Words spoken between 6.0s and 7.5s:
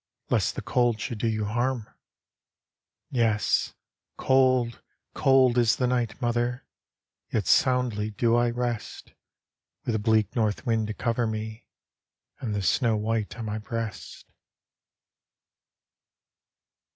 mother, Yet